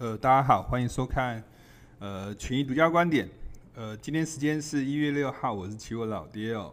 [0.00, 1.42] 呃，大家好，欢迎收看
[1.98, 3.28] 呃群益独家观点。
[3.74, 6.72] 呃，今天时间是一月六号，我是期货老爹哦。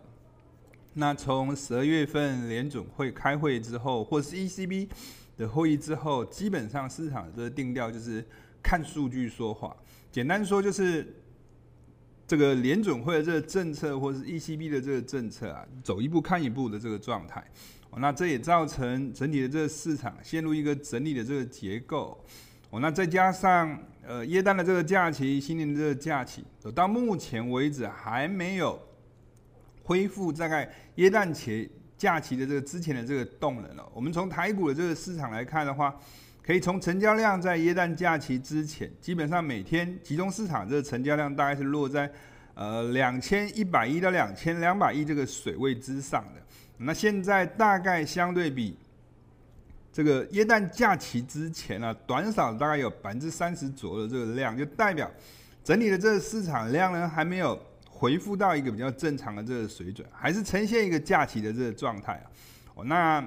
[0.93, 4.87] 那从十二月份联总会开会之后，或是 ECB
[5.37, 8.23] 的会议之后，基本上市场的定调就是
[8.61, 9.75] 看数据说话。
[10.11, 11.15] 简单说就是
[12.27, 17.43] 这个联准会的这个政策，或是 ECB 的这个政策啊，走一步看一步的这个状态。
[17.97, 22.23] 那这也造成整体的这个市场陷入一个整理的这个结构。
[22.79, 28.79] 那再加上呃耶诞的这个假期，新年的这个假期，到目前为止还没有
[29.83, 33.87] 恢复大概耶诞前假期的这个之前的这个动能了。
[33.93, 35.95] 我们从台股的这个市场来看的话，
[36.43, 42.11] 可以从成交量在耶诞假期之前，基本上每天集中市场这个成交量大概是落在
[42.53, 46.41] 呃两千一百亿到两千两百亿这个水位之上的。
[46.77, 48.77] 那现在大概相对比。
[49.95, 55.09] 这个耶诞假期之前、啊，短少大概有百分之三十左右的这个量，就代表
[55.63, 57.57] 整体的这个市场量呢还没有
[57.89, 62.27] 恢复到一个比较正常的这个水准，还是呈现一个假期的这个状态啊。
[62.73, 63.25] 哦，那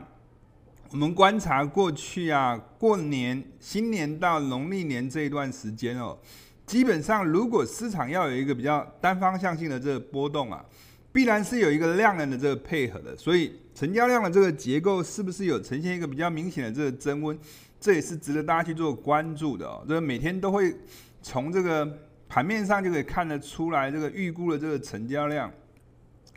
[0.90, 6.18] 我们观察过去啊，过年、新年到农历年这一段时间哦，
[6.66, 10.62] 基本上如果市场要有一个比较单方向性的这个波动啊。
[11.10, 17.36] 必然是有一个量能的这个配合的，所以成交量的这个结构是不是有呈现一个比较明显的这个增温，
[17.80, 19.82] 这也是值得大家去做关注的哦。
[19.88, 20.76] 这个每天都会
[21.22, 21.98] 从这个
[22.28, 25.50] 盘面上就可以看得出来，这个预估的这个成交量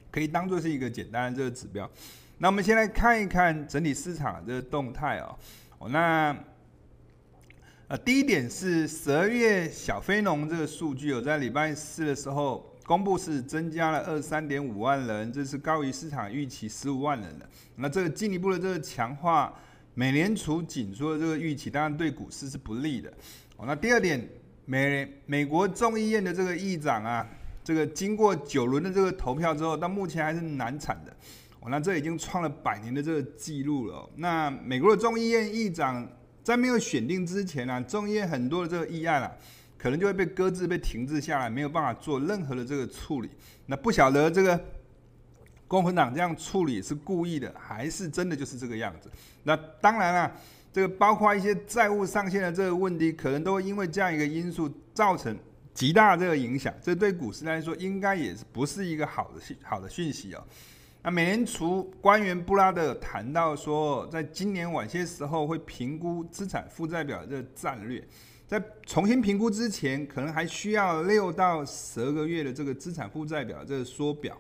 [0.09, 1.87] 可以当做是一个简单的这个指标。
[2.37, 5.37] 那我们先来看一看整体市场这个动态哦。
[5.79, 6.35] 哦，那
[7.87, 12.70] 呃第一点是十二月小非农这个数据哦，在礼拜四的时候。
[12.91, 17.47] 公布是增加了二十三点五万人，这是高于市场预期十五万人的。
[17.77, 19.53] 那这个进一步的这个强化
[19.93, 23.09] 美联储紧缩的这个预期，当然对股市是不利的。
[23.55, 24.27] 哦，那第二点，
[24.65, 27.25] 美美国众议院的这个议长啊，
[27.63, 31.15] 这个经过九轮的这个投票之后，到目前还是难产的。
[31.61, 34.05] 哦，那这已经创了百年的这个记录了。
[34.17, 36.05] 那美国的众议院议长
[36.43, 39.31] 在没有选定之前啊，众议院很多的这个议案啊。
[39.81, 43.29] 可能就会被搁置、被停滞下来，没有办法做任何的这个处理。
[43.65, 44.63] 那不晓得这个
[45.67, 49.09] 共和党这样处理是故意的，还是真的就是这个样子？
[49.41, 50.31] 那当然了、
[50.71, 55.35] 这个包括一些债务上限的这个问题，可能都会因为这样一个因素造成
[55.73, 56.71] 极大的这个影响。
[56.79, 60.43] 这对股市来说，应该也是不是一个好的讯好的讯息哦。
[61.01, 68.07] 那美联储官员布拉德谈到说，在今年晚些时候会评估资产负债表的这个战略。
[68.51, 74.37] 在重新评估之前，可能还需要六到十二个月的这个资产负债表这个缩表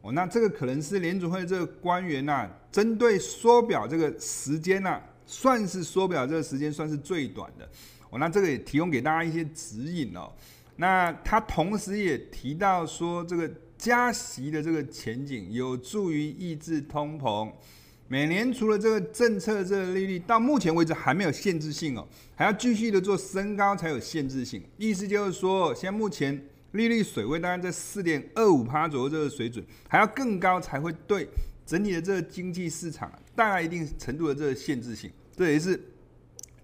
[0.00, 0.12] 哦。
[0.12, 7.68] 那这个可能是联准会这个官员呐、针对缩表这个时间呐、算是缩表这个时间算是最短的
[8.10, 8.18] 哦。
[8.20, 10.30] 那这个也提供给大家一些指引哦。
[10.76, 17.50] 那他同时也提到说，这个加息的这个前景有助于抑制通膨。
[18.10, 24.62] 美联储的这个政策，这个利率到目前为止还没有限制性哦，还要继续的做升高才有限制性。
[24.78, 26.42] 意思就是说，现在目前
[26.72, 31.28] 利率水位大概在四点二五趴左右这个水准，还要更高才会对
[31.66, 35.10] 整体的这个经济市场带来一定程度的这个限制性。
[35.36, 35.78] 这也是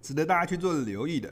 [0.01, 1.31] 值得大家去做留意的。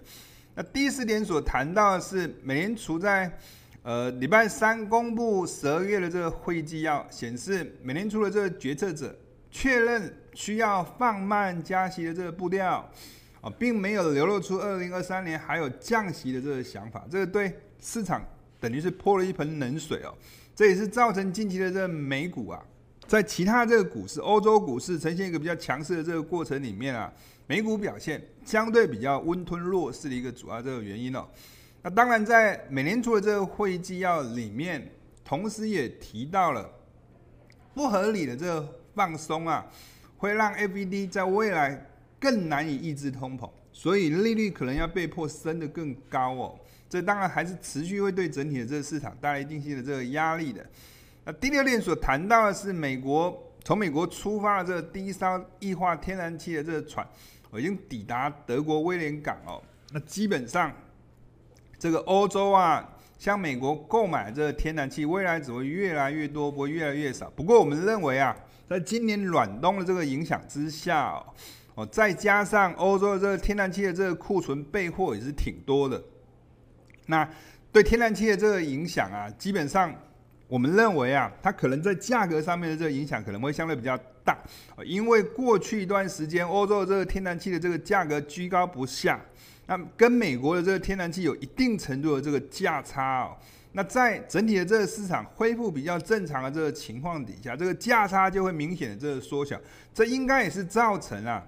[0.54, 3.36] 那第四点所谈到的是，美联储在
[3.82, 9.18] 呃礼拜三公布十二月的这个会议纪要，显示美联储的这个决策者。
[9.54, 12.90] 确认需要放慢加息的这个步调，
[13.40, 18.26] 啊，并没有流露出二零二三年还有降息的这个想法，这个对市场
[18.60, 20.14] 等于是泼了一盆冷水哦。
[20.56, 22.66] 这也是造成近期的这个美股啊，
[23.06, 27.14] 在其他这个股市，欧洲股市呈现一个比较强势的这个过程里面啊，
[27.46, 31.28] 美股表现相对比较温吞弱势的一个主要这个原因哦。
[31.84, 34.92] 那当然，在美联储的这个会议纪要里面，
[35.24, 36.68] 同时也提到了
[37.76, 38.80] 不合理的这个。
[38.94, 39.66] 放松啊，
[40.18, 41.90] 会让 FED 在未来
[42.20, 46.60] 更难以抑制通膨，所以利率可能要被迫升得更高哦。
[46.90, 50.66] 这当然还是持续会对整体的这个市场带来一定性的这个压力的。
[51.26, 57.08] 那第六点所谈到的是，美国从美国出发的这个第一艘液化天然气的这个船，
[57.54, 59.62] 已经抵达德国威廉港哦。
[59.92, 60.72] 那基本上，
[61.78, 62.90] 这个欧洲啊。
[63.20, 67.30] 向美国购买这个天然气，未来只会越来越多，不会越来越少。
[67.30, 68.36] 不过我们认为啊，
[68.70, 71.22] 在今年暖冬的这个影响之下，
[71.76, 76.02] 哦，再加上欧洲的这个天然气的这个库存备货也是挺多的，
[77.08, 77.28] 那
[77.72, 79.94] 对天然气的这个影响啊，基本上
[80.48, 84.38] 我们认为啊，它可能在价格上面的这个影响可能会相对比较大，
[84.86, 89.20] 因为过去一段时间欧洲的这个天然气的这个价格居高不下，
[89.68, 93.38] 那跟美国的这个天然气有一定程度的这个价差哦。
[93.74, 99.60] 那在整体的这个市场恢复比较正常的这个情况底下，这个价差就会明显的这个缩小，
[99.94, 101.46] 这应该也是造成啊，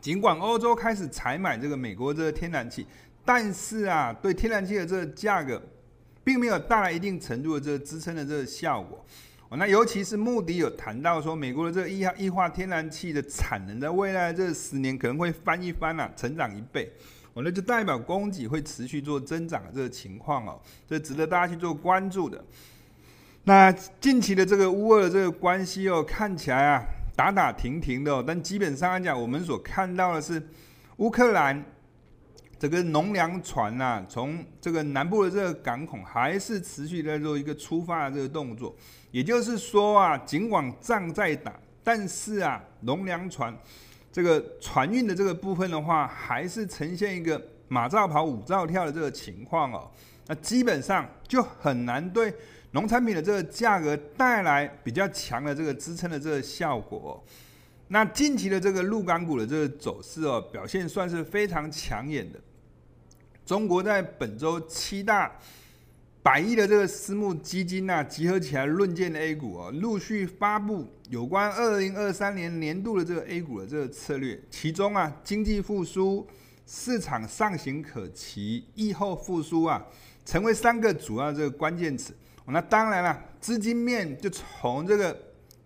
[0.00, 2.86] 尽管欧洲开始采买这个美国这个天然气，
[3.24, 5.60] 但是啊，对天然气的这个价格。
[6.22, 9.02] 并没有带来一定程度的这个支撑的这个效果，
[9.48, 16.92] 哦，那尤其是穆迪有谈到说，美国的这个液化液化天然气的产能在未来这十年可能会翻一番啊，成长一倍，
[17.32, 22.44] 我，那就代表供给会持续做增长的这个情况哦，这值得大家去做关注的。
[23.44, 26.84] 那近期的这个乌俄的这个关系哦，看起来啊
[27.16, 30.42] 打打停停的哦，但基本上来讲，我们所看到的是
[30.96, 31.64] 乌克兰。
[32.58, 38.76] 这个农粮船呐、啊，从这个南部的这个港口还是持续在做一个出发的这个动作。
[39.10, 43.58] 也就是说啊，尽管仗在打，但是啊，农粮船
[44.12, 49.90] 这个船运的这个部分的话，还是呈现一个马照跑，舞照跳的这个情况哦。
[50.26, 52.32] 那基本上就很难对
[52.72, 57.24] 农产品的这个价格带来比较强的这个支撑的这个效果、
[57.88, 62.38] 那近期的这个陆港股的这个走势哦，表现算是非常抢眼的。
[63.44, 65.32] 中国在本周七大
[66.22, 74.38] 百亿的这个私募基金呐、集合起来论剑的 A 股哦，陆续发布有关二零二三年年度的这个 A 股的这个策略。
[74.50, 76.26] 其中啊，经济复苏、
[76.66, 79.82] 市场上行可期、疫后复苏啊，
[80.24, 82.14] 成为三个主要的这个关键词。
[82.46, 85.16] 那当然了，资金面就从这个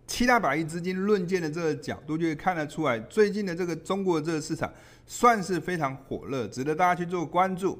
[0.07, 4.73] 七大百亿资金论剑的这个角度，就会看得出来，最近的这个中国的这个市场。
[5.07, 7.79] 算是非常火热，值得大家去做关注。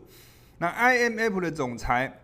[0.59, 2.21] 那 IMF 的总裁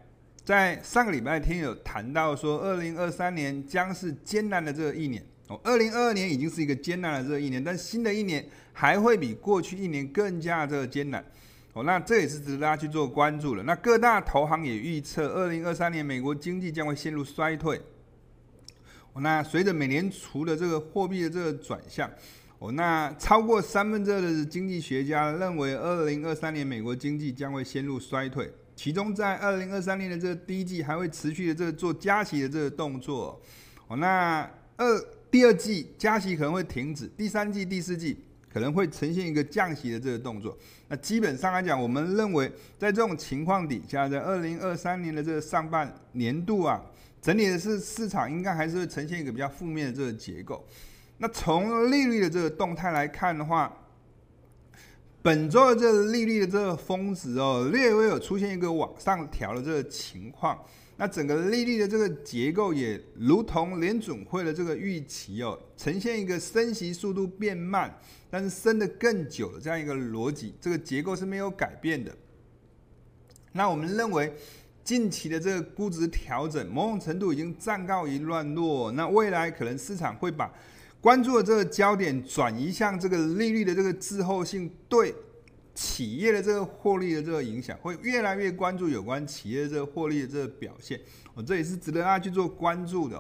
[0.51, 5.57] 在上个礼拜天有谈到说，二零二三年将是艰难的这一年哦。
[5.63, 11.25] 二零二二年已经是一个艰难的这一年，但新的一年还会比过去一年更加这个艰难
[11.73, 11.85] 哦。
[11.85, 13.63] 那这也是值得大家去做关注的。
[13.63, 17.81] 那各大投行也预测，二零二三年美国经济将会陷入衰退。
[19.21, 22.11] 那随着美联储的这个货币的这个转向。
[22.59, 28.53] 哦，那超过三分之二的经济学家认为，二零二三年美国经济将会陷入衰退。
[28.83, 33.39] 其中，在二零二三年的这个第一季还会持续的这个做加息的这个动作。
[33.89, 38.19] 哦，那二第二季加息可能会停止，第三季、第四季
[38.51, 40.57] 可能会呈现一个降息的这个动作。
[40.89, 46.81] 那基本上来讲，我们认为在这种情况底下，在二零二三年的这个上半年度啊，
[47.21, 50.67] 整体的市市场应该还是会呈现一个比较负面的这个结构。
[51.19, 53.71] 那从利率的这个动态来看的话，
[55.23, 60.59] 本周的这个利率的这个峰值哦，略微有出现一个往上调的这个情况。
[60.97, 67.95] 那整个利率的这个结构也如同联准会的这个预期哦，呈现一个升息速度变慢，
[68.31, 72.15] 但是升得更久的这样一个逻辑，这个结构是没有改变的。
[73.53, 74.33] 那我们认为
[74.85, 78.91] 近期的这个估值调整，某种程度已经暂告一段落。
[78.93, 80.51] 那未来可能市场会把
[81.01, 85.15] 关注的这个焦点转移向这个利率的这个滞后性对
[85.75, 91.01] 企业的这个获利的这个影响，会越来越关注有关企业这个获利的这个表现。
[91.33, 93.17] 哦，这也是值得大家去做关注的。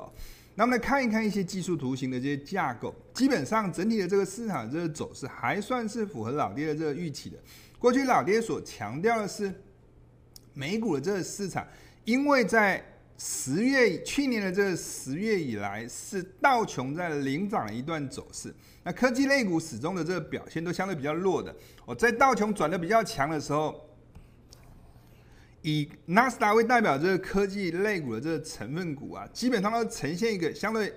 [0.57, 7.39] 那我们来看一看一些技术图形的这些架构，基本上整体的这个市场这个走势还算是符合老爹的这个预期的。
[7.79, 9.51] 过去老爹所强调的是，
[10.53, 11.67] 美股的这个市场，
[12.05, 12.85] 因为在
[13.23, 18.51] 十月去年的这个十月以来，是道琼在领涨一段走势。
[18.83, 21.55] 那科技类股始终的这个表现都相对比较弱的。
[21.85, 23.79] 哦，在道琼转的比较强的时候，
[25.61, 30.91] 以纳斯达为代表这个科技类股的这个成分股啊，基本上都呈现一个相对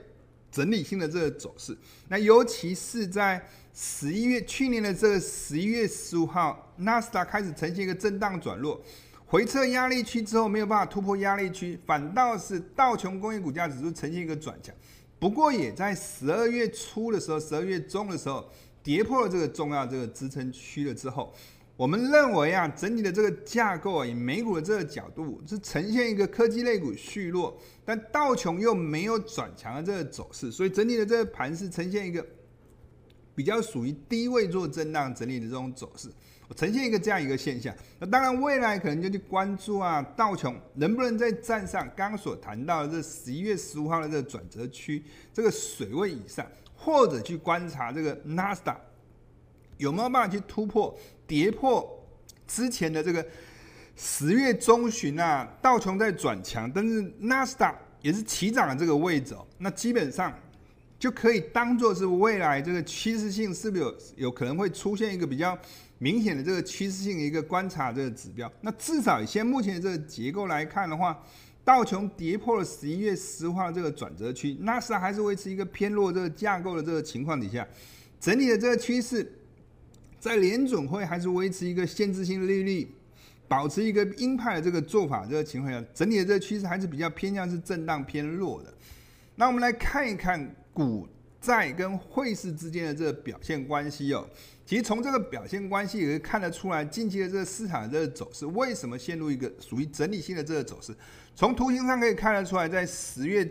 [0.50, 1.78] 整理性的这个走势。
[2.08, 8.82] 那尤其是在十一月去年的这个十一月十五号，纳斯达开始呈现一个震荡转弱。
[9.26, 14.74] 回测压力区之后没有办法突破压力区，反倒是道琼工业股价指数呈现一个转强，
[15.18, 18.48] 不过也在十二月初的时候，十二月中的时候
[18.84, 21.34] 跌破了这个重要这个支撑区了之后，
[21.76, 32.24] 我们认为啊，整体的这个架构啊，以美股的这个角度是呈现一个科技类股续弱，但道琼又没有转强的这个走势，所以整体的这个盘是呈现一个
[33.34, 36.10] 比较属于低位做震荡整理的这种走势。
[36.48, 46.46] 我呈现一个这样一个现象，那当然未来可能就去关注啊，道琼能不能再站上刚刚所谈到的这十一月十五号的这个转折区这个水位以上，
[46.76, 48.78] 或者去观察这个纳斯达
[49.78, 50.96] 有没有办法去突破
[51.26, 52.06] 跌破
[52.46, 53.26] 之前的这个
[53.96, 60.38] 十月中旬啊，道琼在转强，但是纳斯达也是起涨的这个位置哦，那基本上
[61.04, 65.58] 就可以当做是未来这个趋势性是不是有有可能会出现一个比较
[65.98, 68.50] 明显的这个趋势性的一个观察这个指标？
[68.62, 71.22] 那至少以现目前的这个结构来看的话，
[71.66, 77.68] 道琼跌破了十一月十号这个转折区，纳斯达还是维持一个偏弱这个架构的这个情况底下，
[78.18, 79.30] 整体的这个趋势，
[80.22, 82.90] 在联总会还是维持一个限制性利率。
[83.50, 88.74] 保持一个鹰派的这个做法，这个情况下，整体的这个趋势还是比较偏向是震荡偏弱的。
[89.36, 91.08] 那我们来看一看股
[91.40, 94.28] 债跟汇市之间的这个表现关系哦。
[94.66, 100.96] 其实从这个表现关系也可以看得出来，近期的这个市场的这个走势为什么陷入一个属于整理性的这个走势。
[101.36, 103.50] 从图形上可以看得出来，在十月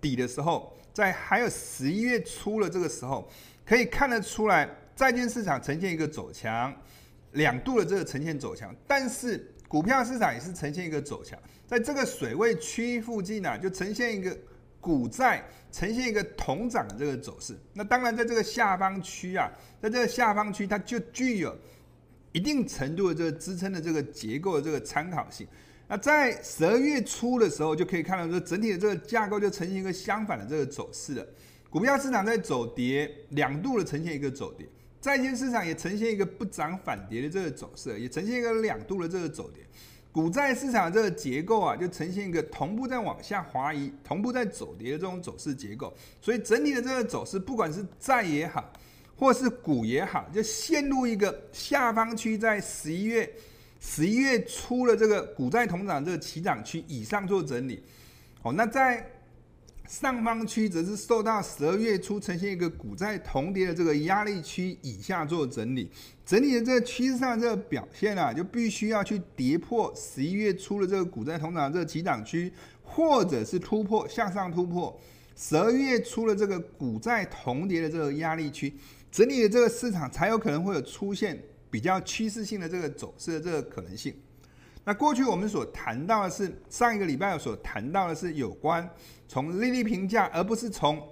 [0.00, 3.28] 底的时候，在还有十一月初的这个时候，
[3.64, 6.74] 可以看得出来债券市场呈现一个走强。
[7.32, 14.38] 两度的这个呈现走强，但是股票市场也是呈现一个走强，在这个水位区附近呢、就呈现一个
[14.84, 17.56] 股债呈现一个同涨的这个走势。
[17.72, 19.50] 那当然，在这个下方区啊，
[19.80, 21.56] 在这个下方区，它就具有
[22.32, 25.46] 一定程度的这个支撑的这个结构的这个参考性。
[25.88, 31.26] 那在十二月初的时候，就可以看到说，整体的这个架构就呈现一个相反的这个走势了。
[31.70, 34.66] 股票市场在走跌，两度的呈现一个走跌。
[35.00, 39.62] 债券市场也呈现一个不涨反跌的这个走势，也呈现一个两度的这个走跌。
[40.14, 45.92] 股债市场这个结构啊，就呈现一个同步在往下滑移、同步在走跌的这种走势结构。
[46.20, 48.72] 所以整体的这个走势，不管是债也好，
[49.16, 53.28] 或是股也好，就陷入一个下方区，在十一月
[53.80, 57.82] 十一月初的这个股债同涨这个起涨区以上做整理。
[58.42, 59.10] 哦，那在。
[59.88, 65.90] 上方区则是受到十二月初呈现一个股债同跌的这个压力区以下做整理，
[66.24, 72.50] 整理的这个趋势上这个表现啊，就必须要去跌破十一月初的这个股债同涨这个起涨区，
[72.82, 74.98] 或者是突破向上突破
[75.36, 78.72] 十二月初的这个股债同跌的这个压力区，
[79.12, 81.38] 整理的这个市场才有可能会有出现
[81.70, 84.14] 比较趋势性的这个走势的这个可能性。
[84.86, 88.86] 那过去我们所谈到的是上一个礼拜所谈到的是有关
[89.26, 91.02] 从利率评价，而不是从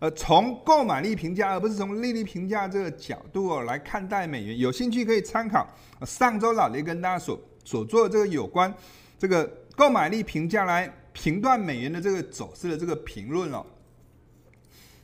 [0.00, 4.58] 呃从购买力评价，而不是从利率评价这个角度哦来看待美元。
[4.58, 5.64] 有兴趣可以参考
[6.04, 8.74] 上周老爹跟大家所所做的这个有关
[9.16, 13.64] 这个购买力评价来评断美元的这个走势的这个评论哦。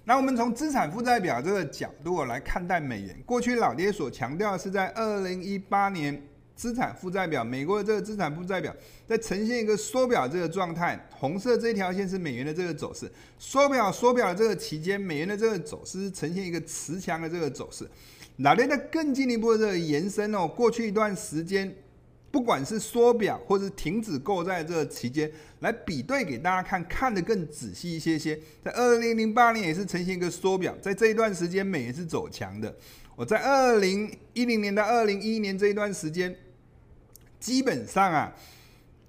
[0.03, 6.21] 那我们从资产负债表这个角度来看待美元，过去老爹所强调的是在二零一八年。
[6.57, 8.75] 资产负债表，美国的这个资产负债表
[9.07, 13.09] 在呈现一个缩表这个状态，红色这一条线是美元的这个走势，
[13.39, 17.87] 缩表缩表的这个期间，美元的这个走势呈现一个持强的这个走势。
[18.39, 21.71] 老爹的更进一步的这个延伸哦，过去一段时间，
[22.31, 28.39] 不管是缩表或是停止购债这个期间，来比对给大家看，看得更仔细一些些。
[28.65, 32.75] 在二零零八年也是呈现一个缩表，在这一段时间美元是走强的。
[33.15, 36.35] 我在二零一零年到二零一一年这一段时间。
[37.39, 38.33] 基本上啊，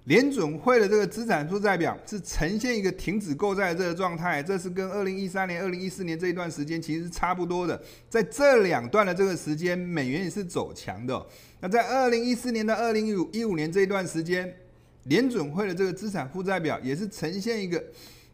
[0.04, 7.78] 联准会的这个资产负债表是呈现一个停止购债的这个状态，这是跟二零一三年、二零一四年这一段时间其实是差不多的。
[8.08, 11.26] 在这两段的这个时间，美元也是走强的。
[11.60, 14.50] 那在二零一四年到二零一五年这一段时间，
[15.04, 17.82] 联准会的这个资产负债表也是呈现一个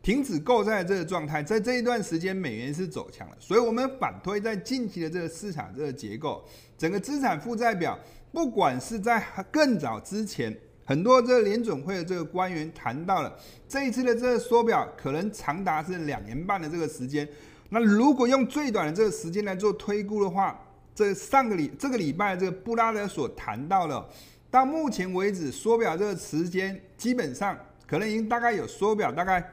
[0.03, 1.43] 停止购债的这个状态。
[1.43, 3.37] 在这一段时间，美元是走强了。
[3.41, 6.45] 所以，我们反推在近期的这个市场这个结构，
[6.79, 7.99] 整个资产负债表。
[8.35, 10.53] 不管是在更早之前，
[10.85, 13.33] 很多这个联准会的这个官员谈到了
[13.69, 17.27] 这一次的这个缩表可能长达是两年半的这个时间。
[17.69, 20.61] 那如果用最短的这个时间来做推估的话，
[20.97, 24.05] 这上个礼这个礼拜这个布拉德所谈到的，
[24.51, 29.49] 到目前为止缩表这个时间基本上可能已经大概有缩表大概。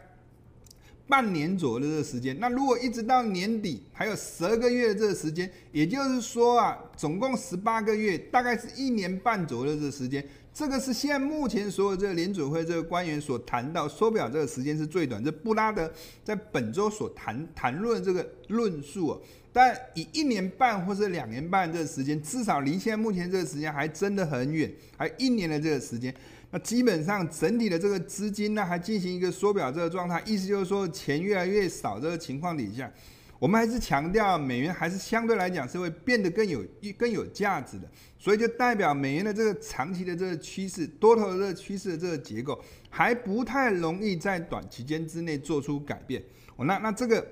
[1.11, 10.25] 半年左右的这个时间，那如果一直到年底还有十二个月的这个时间，也就是说啊，总共十八个月，大概是一年半左右的这个时间。
[10.53, 15.21] 这个是现在目前所有这个联准会这个官员所谈到缩表这个时间是最短。
[15.21, 15.91] 这布拉德
[16.23, 19.19] 在本周所谈谈论这个论述啊，
[19.51, 26.13] 但以一年半或者两年半这个时间，至少离现在目前这个时间还真的很远，还一年的这个时间。
[26.51, 32.91] 那基本上整体的这个资金呢，还进行一个缩表这个状态，意思就是说钱越来越少这个情况底下，
[33.39, 36.61] 我们还是强调美元还是相对来讲是会变得更有
[36.97, 37.89] 更有价值的，
[38.19, 46.21] 所以就代表美元的这个长期的这个趋势，多头的这个趋势的这个结构还不太容易在短期间之内做出改变。
[46.57, 47.25] 哦，那那这个。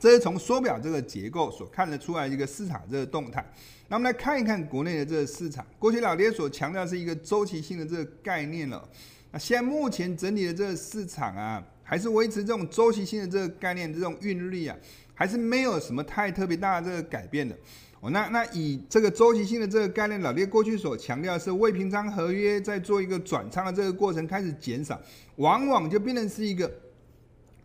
[0.00, 3.44] 这是从缩表这个结构所看得出来一个市场这个动态。
[3.88, 5.64] 那我们来看一看国内的这个市场。
[5.78, 8.88] 过去老爹所强调是一个周期性的这个概念了。
[9.30, 14.74] 那现在目前整体的这个市场啊，还是维持这种周期性的这个概念，这种韵律啊，
[15.14, 17.54] 还是没有什么太特别大的这个改变的。
[18.00, 24.98] 哦，那那以这个周期性的这个概念，老爹过去所强调是未平仓合约在做一个转仓的这个过程开始减少，
[25.36, 26.72] 往往就变成是一个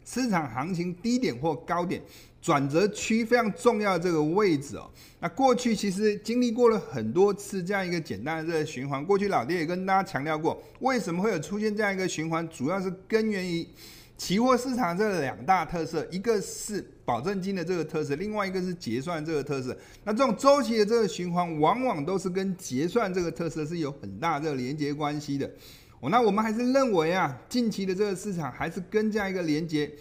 [0.05, 2.01] 市场行情低点或高点
[2.41, 4.89] 转折区非常重要这个位置哦。
[5.19, 13.67] 那过去其实经历过了很多次这样一个简单的这个循环，过去老爹也跟大家强调过，为什么会有出现这样一个循环，主要是根源于。
[14.17, 19.77] 期货市场这两大特色，一个是保证金的这个特色，另外一个是结算这个特色。
[20.05, 25.51] 那这种周期的这个循环，往往都是跟结算这个特色是有很大这个连接关系的。
[26.09, 29.91] 那我们还是认为啊，近期的这个市场还是跟这样一个连接，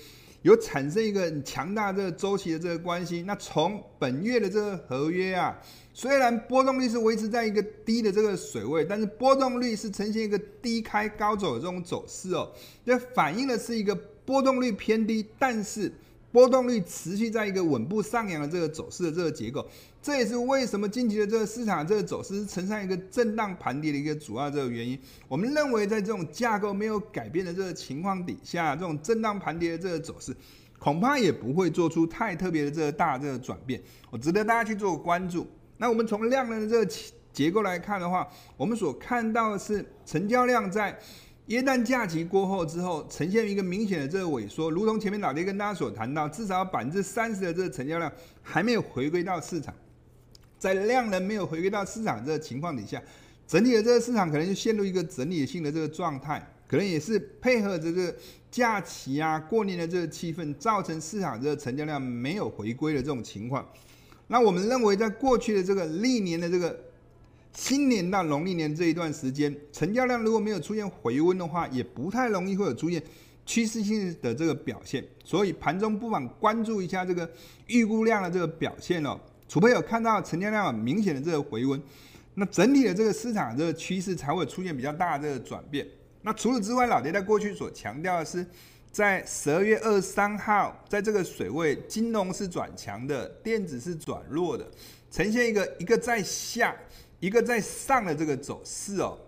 [0.42, 3.22] 有产生一个很强大这个周期的这个关系。
[3.22, 5.56] 那从本月的这个合约啊。
[5.96, 12.50] 虽然波动率是维持在一个低的这个水位，但是波动率是呈现一个低开高走的这种走势哦，
[12.84, 13.94] 这反映的是一个
[14.24, 15.92] 波动率偏低，但是
[16.32, 19.64] 波动率持续在一个稳步上扬的这个走势的这个结构。
[20.04, 25.00] 这也是为什么近期的这个市场这个走势呈现一个震荡盘跌的一个主要这个原因。
[25.28, 30.36] 我们认为在这种架构没有改变的这个情况底下，这种震荡盘跌的这个走势，
[30.78, 33.80] 恐怕也不会做出太特别的这个大这个转变。
[34.10, 35.46] 我值得大家去做关注。
[35.78, 40.98] 那我们从量能的这个结构来看的话，我们所看到的是成交量在
[41.46, 49.74] 耶诞假期过后之后，呈现一个明显的这个萎缩，如同前面老爹跟大家所谈到，至少百分之三十的这个成交量还没有回归到市场，
[50.64, 53.02] 在量能没有回归到市场这个情况底下，
[53.46, 58.16] 整体的这个市场可能就陷入一个整理性的这个状态，可能也是配合这个
[58.50, 63.62] 假期啊、过年的这个气氛，造成市场这个成交量没有回归的这种情况。
[64.28, 66.74] 那我们认为，在过去的这个历年的这个
[67.52, 73.02] 新年到农历年这一段时间，成交量如果没有出现回温的话，也不太容易会有出现
[73.44, 75.04] 趋势性的这个表现。
[75.22, 77.30] 所以盘中不妨关注一下这个
[77.66, 81.80] 预估量的这个表现哦，除非有看到成交量明显的这个回温，
[82.34, 85.86] 那整体的这个市场这个趋势才会出现比较大的这个转变。
[86.22, 88.46] 那除此之外，老爹在过去所强调的是。
[88.94, 94.64] 在十二月二十三号，在这个水位，金融是转强的，电子是转弱的，
[95.10, 96.72] 呈现一个一个在下，
[97.18, 99.18] 一个在上的这个走势哦。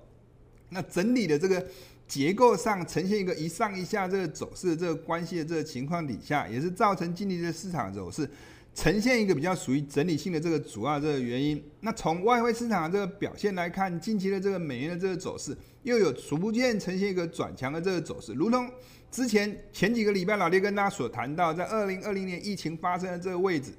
[0.69, 1.67] 那整体的这个
[2.07, 8.31] 结构上呈现一个一上一下这个走势的这个关系的这个情况底下，也是造成今天的市场走势
[8.77, 11.61] 呈现一个比较属于整理性的这个主要这个原因。
[11.81, 18.71] 那从外汇市场的这个表现来看，近期的这个美元的这个走势又有逐渐呈现一个转强的这个走势，如同。
[19.09, 23.71] 之前前几个礼拜，老爹跟大家所谈到，在二零二零年疫情发生的这个位置，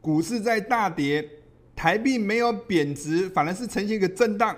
[0.00, 1.28] 股市在大跌，
[1.76, 4.56] 台币没有贬值，反而是呈现一个震荡。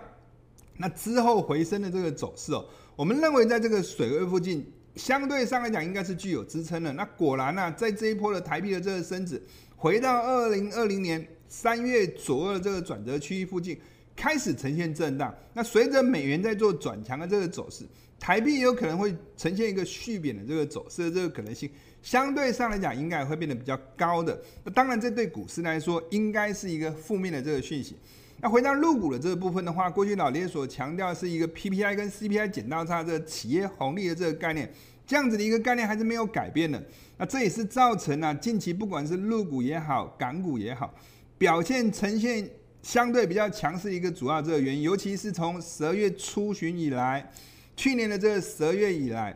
[0.76, 4.64] 那之后回升的这个走势哦，我们认为在这个水位附近，
[4.96, 6.92] 相对上来讲应该是具有支撑的。
[6.92, 9.40] 那果然呢、在这一波的台币的这个升值，
[9.76, 13.78] 回到二零二零年三月左右的这个转折区域附近，
[14.14, 15.34] 开始呈现震荡。
[15.54, 17.84] 那随着美元在做转强的这个走势。
[18.18, 21.70] 台币也有可能会呈现一个续贬的这个走势的这个可能性，
[22.02, 24.38] 相对上来讲应该会变得比较高的。
[24.62, 27.96] 那当然，这对股市来说应该是一个负面的这个讯息。
[28.42, 34.72] 那回到入股的这个部分的话，过去老爹所强调是一个 PPI 跟 CPI 剪刀差这个企业红利的这个概念，
[35.06, 36.82] 这样子的一个概念还是没有改变的。
[37.18, 40.94] 那这也是造成了近期不管是陆股也好，港股也好，
[41.36, 42.48] 表现呈现
[42.82, 47.30] 相对比较强势一个主要这个原因，尤其是从十二月初旬以来。
[47.76, 49.34] 去年的这个十二月以来，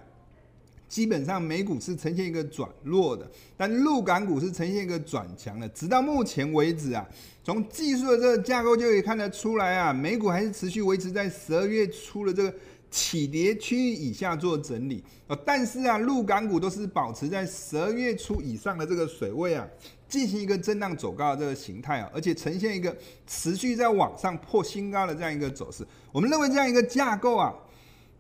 [0.89, 5.69] 基本上美股是呈现一个转弱的，但陆港股是呈现一个转强的。
[5.71, 7.05] 直到目前为止啊，
[7.43, 12.55] 从技术的这个架构就可以看得出来啊，美股还是持续维持在十二月初的这个
[12.91, 15.37] 起跌区域以下做整理啊。
[15.45, 19.67] 但是啊，陆港股都是保持在十二月初以上的这个水位啊，
[20.09, 25.85] 进行一个震荡走高的这个形态啊，而且呈现一个持续在往上破新高的这样一个走势。
[26.13, 27.53] 我们认为这样一个架构啊。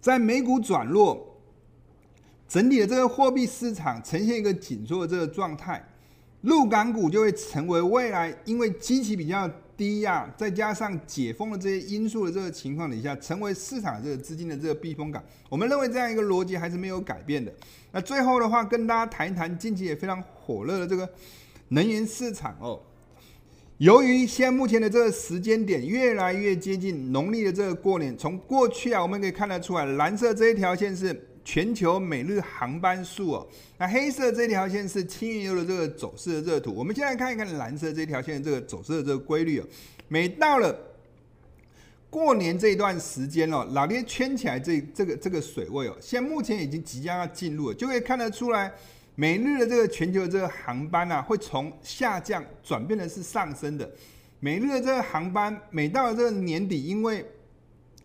[0.00, 1.33] 在美股转弱，
[2.48, 5.84] 整体的这个货币市场呈现一个紧缩的这个状态，
[6.42, 15.22] 陆港股就会成为未来因为基期比较低呀，再加上解封的这些因素的这个情况底下，成为市场这个资金的这个避风港。
[15.48, 17.52] 我们认为这样一个逻辑还是没有改变的。
[17.90, 21.08] 那最后的话，跟大家谈一谈近期也非常火热的这个
[21.68, 22.80] 能源市场哦。
[23.78, 31.12] 由于现在目前的这个时间点越来越接近农历的这个过年，从过去啊，我们可以看得出来，蓝色这一条线是
[31.44, 33.46] 全球每日航班数哦，
[33.78, 36.72] 那黑色这条线是轻原油的这个走势的热图。
[36.74, 39.64] 我们先来看一看蓝色这条线的这个走势的这个规律哦。
[40.08, 40.74] 每到了
[42.08, 48.72] 过年这一段时间哦，老爹圈起来这这个这个水位哦，现在目前已经即将要进入了，就可以看得出来，
[49.14, 53.90] 每日的这个全球的这个航班啊，会从下降转变的是上升的。
[54.40, 57.24] 每日的这个航班，每到了这个年底，因为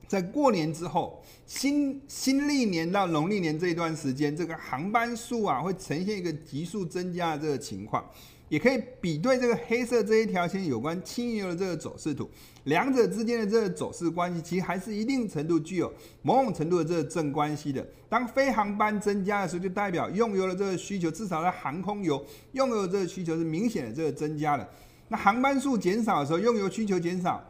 [0.09, 8.03] 在过年之后，新新历年到农历年这一段时间，这个航班数啊，会呈现一个急速增加的这个情况。
[8.47, 12.27] 也可以比对这个黑色这一条线有关轻油的这个走势图，
[12.63, 15.93] 两者之间的这个走势关系，其实还是一定程度具有
[16.23, 17.87] 某种程度的这个正关系的。
[18.09, 24.67] 当飞航班增加的时候，就代表用油的这个需求，至少在航空油用油的这个需求是明显的这个增加的。
[25.09, 27.43] 那航班数减少的时候，用油需求减少，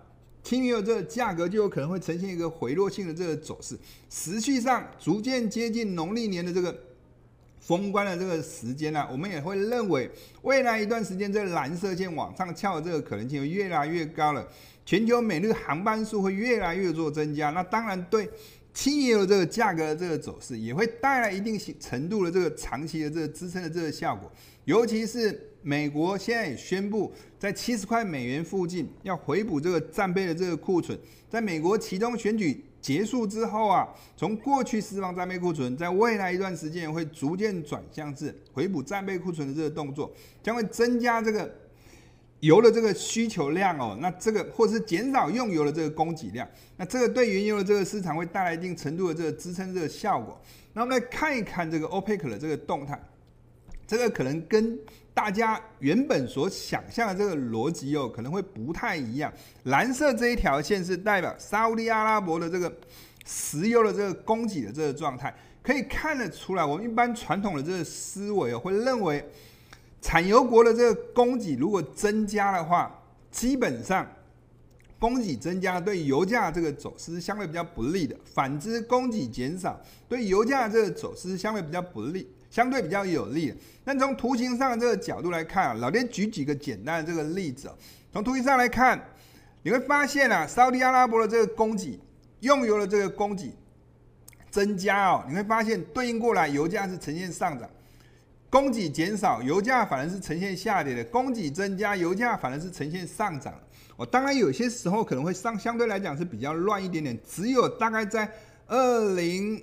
[0.50, 3.78] 轻油这个价格就有可能会呈现一个回落性的这个走势，
[4.10, 6.76] 实际上逐渐接近农历年的这个。
[7.62, 10.10] 封关的这个时间呢、我们也会认为
[10.42, 14.48] 未来一段时间，这个蓝色线往上翘的这个可能性越来越高了。
[14.88, 18.28] 全球每日航班数会越来越做增加，那当然对
[18.74, 24.32] 轻油这个价格的这个走势也会带来一定程度的这个长期的这个支撑的这个效果。
[24.66, 25.49] 尤其是。
[25.62, 30.98] 美国现在也宣布在七十块美元附近要回补这个战备的这个库存，
[31.30, 32.63] 在美国期中选举。
[32.82, 40.10] 结束之后啊，从过去释放战备库存，在未来一段时间会逐渐转向至回补战备库存的这个动作，
[40.41, 41.54] 将会增加这个
[42.39, 43.98] 油的这个需求量哦。
[44.00, 50.41] 那这个或是减少用油的这个供给量，那这个对原油的这个市场会带来一定程度的这个支撑这个效果。
[50.72, 52.98] 那我们来看一看这个 OPEC 的这个动态，
[53.86, 54.80] 这个可能跟。
[55.19, 59.29] 大家原本所想象的这个逻辑哦，可能会不太一样。
[59.63, 62.73] 蓝色这一条线是代表沙乌地阿拉伯的这个
[63.25, 69.21] 石油的这个供给的这个状态，可以看得出来，我们一般传统的这个思维哦，会认为
[70.01, 72.89] 产油国的这个供给如果增加的话，
[73.29, 74.10] 基本上
[74.97, 79.77] 供给增加对油价这个走势是相对比较不利的；反之，供给减少
[80.08, 82.32] 对油价这个走势相对比较不利。
[82.50, 83.54] 相对比较有利。
[83.84, 87.76] 那从图形上的这个角度来看啊，老爹举几个简单的这个例子哦。
[88.12, 89.04] 从图形上来看，
[89.64, 92.00] 你会发现啊，沙特阿拉伯的这个供给，
[92.42, 93.52] 用油的这个供给
[94.52, 97.70] 增加哦，你会发现对应过来油价是呈现上涨，
[98.50, 101.04] 供给减少，油价反而是呈现下跌的。
[101.06, 103.54] 供给增加，油价反而是呈现上涨。
[103.96, 108.32] 我当然有些时候可能会上相对来讲是比较乱一点点，只有大概在
[108.68, 109.62] 二零。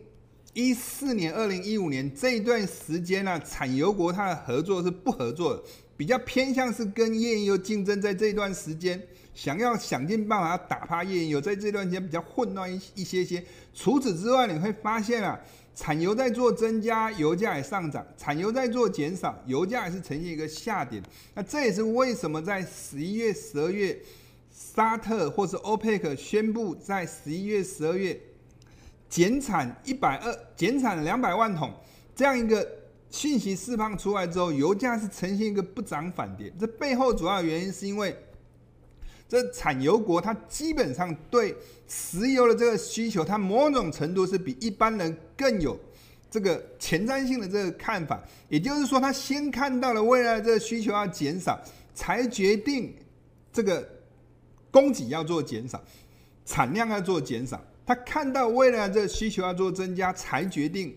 [0.56, 5.62] 一四年、二零一五年这一段时间呢、产油国它的合作是不合作的，
[5.98, 8.00] 比较偏向是跟页岩油竞争。
[8.00, 8.98] 在这一段时间，
[9.34, 13.44] 想要想尽办法要打趴页岩油，在这段时间比较混乱一一些些。
[13.74, 15.38] 除此之外，你会发现啊，
[15.74, 21.02] 产油在做增加，油价也上涨；产油在做减少，油价也是呈现一个下跌。
[21.34, 24.00] 那这也是为什么在十一月、十二月，
[24.50, 28.18] 沙特或是 OPEC 宣布在十一月、十二月。
[29.08, 31.72] 减产一百二，减产两百万桶，
[32.14, 32.66] 这样一个
[33.08, 36.52] 信息释放出来之后，油价是呈现一个不涨反跌。
[36.58, 38.16] 这背后主要原因是因为，
[39.28, 41.56] 这产油国它基本上对
[41.88, 45.78] 石油的这个需求，它某种程度是比一般人更有
[46.28, 48.20] 这个前瞻性的这个看法。
[48.48, 51.58] 也就是说，他先看到了未来这个需求要减少，
[51.94, 52.94] 才决定
[53.52, 53.88] 这个
[54.70, 55.82] 供给要做减少，
[56.44, 57.62] 产量要做减少。
[57.87, 60.92] 他看到未来这个需求要做增加，才决定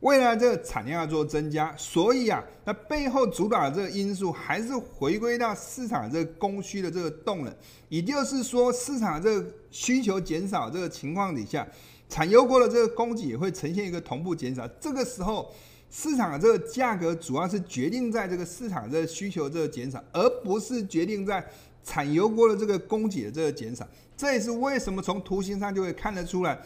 [0.00, 1.72] 未来这个产量要做增加。
[1.76, 7.54] 所以啊，那背后主导的这个因素还是回归到市场这个供需的这个动能。
[7.88, 11.64] 也就是说，市场这个需求减少这个情况底下，
[12.08, 14.66] 产油国的这个供给也会呈现一个同步减少。
[14.80, 15.54] 这个时候，
[15.90, 21.46] 市场的这个价格主要是决定在这个市场这个需求这个减少，而不是决定在
[21.84, 23.86] 产油国的这个供给的这个减少。
[24.16, 26.56] 这也是为什么从图形上就会看得出来，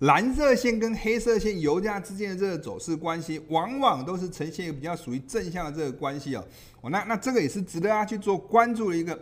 [0.00, 6.44] 蓝色线跟黑色线油价之间的这个走势关系，往往都是呈现一个比较属于正向的这个关系哦。
[6.80, 9.18] 哦，那那这个也是值得大家去做关注的一个，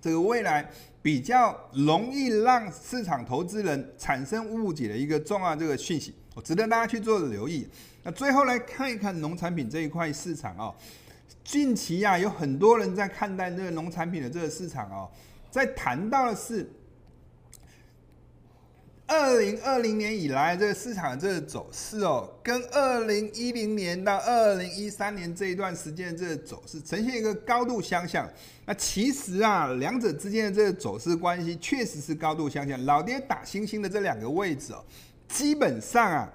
[0.00, 0.70] 这个未来
[1.02, 7.66] 比较容易让市场投资人产生误解的一个重要这个讯息，我值得大家去做留意。
[8.02, 10.74] 那最后来看一看农产品这一块市场哦，
[11.46, 15.08] 近期啊有很多人在看待这个农产品的这个市场哦，
[15.50, 16.68] 在谈到的是。
[19.08, 28.28] 二零二零年以来，这个市场的这个走势哦，跟二零一零年到二零一三年这一段时间的这个走势呈现一个高度相像。
[28.64, 32.84] 那其实啊，两者之间的这个走势关系确实是高度相像。
[32.84, 34.84] 老爹打星星的这两个位置哦，
[35.28, 36.28] 基本上啊，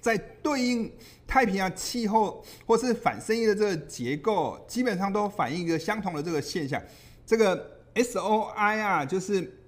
[0.00, 0.88] 在对应
[1.26, 6.80] 太平洋气候或是反声音的这个结构，基本上都反映一个相同的这个现象。
[7.26, 9.60] 这个 SOI 啊，就是。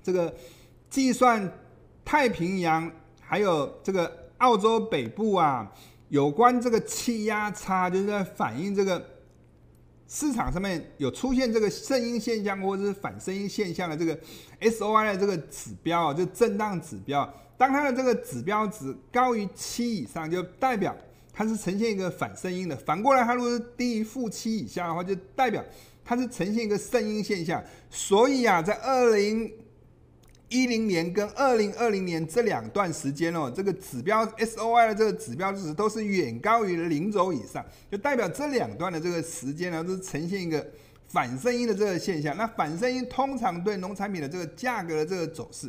[0.00, 0.34] 这个
[0.88, 1.52] 计算
[2.02, 5.70] 太平洋还有这个澳洲北部啊，
[6.08, 9.04] 有关这个气压差，就是在反映这个
[10.06, 14.18] 市场上面有出现这个声音现象或者是反声音现象的这个
[14.62, 17.30] SOI 的这个指标啊，就震荡指标。
[17.58, 20.96] 当它的这个指标值高于七以上，就代表
[21.32, 25.62] 它是呈现一个反声音的；反过来，它如果是低于负七以下的话，就代表
[26.04, 27.62] 它是呈现一个圣音现象。
[27.90, 29.52] 所以啊，在二零
[30.48, 40.64] 一零年跟二零二零年这两段时间哦，这个指标 SOI 的这个指标值都是远高于零轴以上，就代表这两段的这个时间呢，都是呈现一个
[41.08, 42.36] 反声音的这个现象。
[42.36, 45.68] 那反声音通常对农产品的这个价格的这个走势。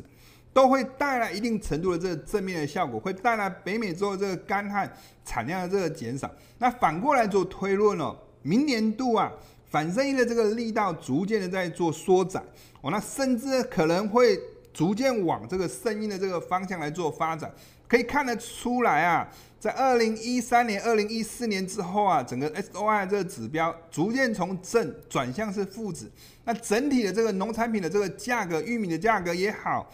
[0.51, 4.91] 都会带来一定程度的这个正面的效果，会带来北美洲的这个干旱
[5.23, 6.29] 产量的这个减少。
[6.57, 9.31] 那反过来做推论哦，明年度啊，
[9.69, 12.41] 反圣婴的这个力道逐渐的在做缩窄
[12.81, 14.39] 哦，那甚至可能会
[14.73, 17.51] 逐渐往这个声音的这个方向来做发展。
[17.88, 19.27] 可以看得出来啊，
[19.59, 26.09] 在二零一三年、二零一四年之后啊，整个 SOI 这个指标逐渐从正转向是负值。
[26.45, 29.91] 那整体的这个农产品的这个价格，玉米的价格也好。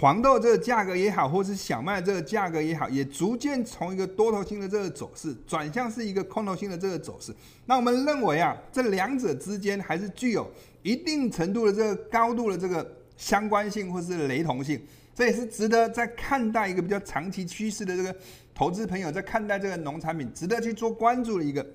[0.00, 7.34] 黄豆这个价格也好，或是小麦这个价格也好，也逐渐从一个多头性的这个走势转向是一个空头性的这个走势。
[7.66, 10.50] 那我们认为啊，这两者之间还是具有
[10.82, 14.80] 一定程度的这个高度的这个相关性或是雷同性，
[15.14, 18.16] 这也是值得在看待一个比较长期趋势的这个
[18.54, 21.66] 投资朋友在看待这个农产品值得去做关注的一个。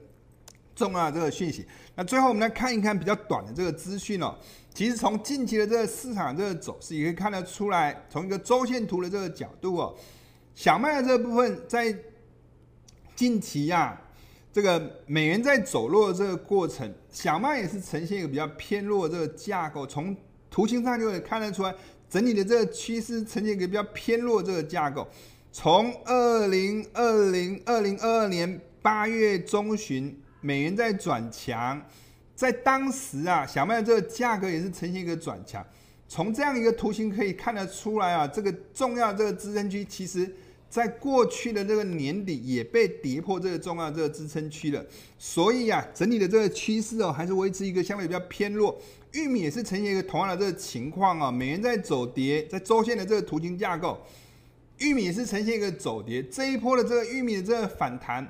[0.76, 4.36] 重要的这个讯息，那最后我们来看一看比较短的这个资讯哦。
[4.74, 9.96] 其实从近期的这个市场这个走势，也可以看得出来，从一个周线图的这个角度哦，
[10.54, 11.98] 小麦的这部分在
[13.16, 14.02] 近期呀、啊，
[14.52, 19.88] 这个美元在走弱的这个过程，小麦也是呈现一个比较偏弱的这个架构。
[19.88, 20.14] 从
[20.52, 21.74] 图形上就可以看得出来，
[22.10, 25.08] 整体的这个趋势呈现一个比较偏弱的这个架构。
[25.54, 30.22] 从二零二零二零二二年八月中旬。
[30.46, 31.84] 美元在转强，
[32.36, 35.66] 在当时啊，小麦的这个价格也是呈现一个转强。
[36.08, 40.32] 从这样一个图形可以看得出来啊，这个重要这个支撑区，其实
[40.70, 44.86] 在过去的这个年底也被跌破这个重要这个支撑区了。
[45.18, 48.80] 所以啊，整体的这个趋势哦，还是维持一个相对比较偏弱。
[49.14, 54.00] 玉米也是呈现一个同样的这个情况啊，美元在走跌，在周线的这个图形架构，
[54.78, 56.22] 玉米也是呈现一个走跌。
[56.22, 58.28] 这一波的这个玉米的这个反弹。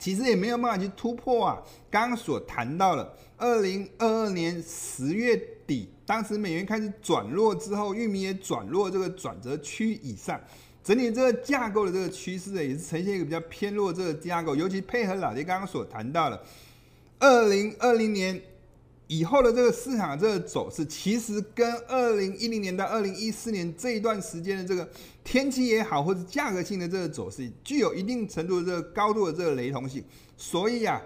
[0.00, 1.62] 其实也没有办法去突破啊！
[1.88, 10.40] 刚刚所谈到了，二零二二年十月底，当时美元开始转弱之后，玉米也转弱这个转折区以上，
[10.82, 16.42] 整体这个架构的这个趋势，也是呈现一个比较偏弱这个架构，尤其配合老爹刚刚所谈到的，
[17.18, 18.40] 二零二零年。
[19.12, 24.88] 以后的这个市场的这个走势，其实跟二零一零年到二零一四年这一段时间的这个
[25.24, 30.04] 天气也好，或者价格性的这个走势，具有一定程度的这个高度的这个雷同性。
[30.36, 31.00] 所以啊，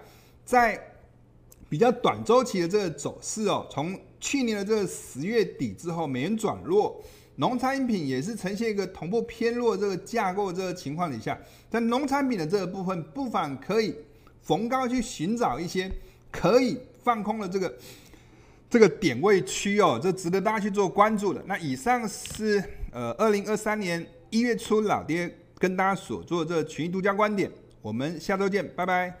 [0.45, 0.79] 在
[1.69, 7.03] 比较短周期的这个走势哦，从去年的这个十月底之后，美元转弱，
[7.35, 13.95] 农产品也是呈现一个同步偏弱这个架构这个情况底下，在农产品的这个部分，不妨可以
[14.41, 15.91] 逢高去寻找一些
[16.31, 16.77] 可以。
[17.05, 17.71] 放空的这个
[18.67, 21.39] 这个点位区哦，这值得大家去做关注的。
[21.45, 22.63] 那以上是
[22.95, 29.13] 呃二零二三年一月初老爹跟大家所做这群独家观点我们下周见拜拜。